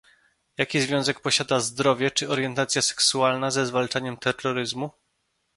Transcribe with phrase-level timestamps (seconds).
[0.57, 4.91] Jaki związek posiada zdrowie czy orientacja seksualna ze zwalczaniem terroryzmu?